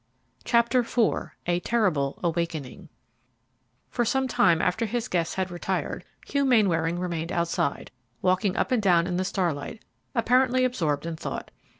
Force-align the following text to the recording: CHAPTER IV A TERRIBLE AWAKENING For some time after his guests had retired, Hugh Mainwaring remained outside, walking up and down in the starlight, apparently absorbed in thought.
CHAPTER 0.43 0.79
IV 0.79 1.29
A 1.45 1.59
TERRIBLE 1.59 2.19
AWAKENING 2.23 2.89
For 3.91 4.03
some 4.03 4.27
time 4.27 4.59
after 4.59 4.87
his 4.87 5.07
guests 5.07 5.35
had 5.35 5.51
retired, 5.51 6.05
Hugh 6.25 6.43
Mainwaring 6.43 6.97
remained 6.97 7.31
outside, 7.31 7.91
walking 8.19 8.57
up 8.57 8.71
and 8.71 8.81
down 8.81 9.05
in 9.05 9.17
the 9.17 9.23
starlight, 9.23 9.85
apparently 10.15 10.65
absorbed 10.65 11.05
in 11.05 11.17
thought. 11.17 11.51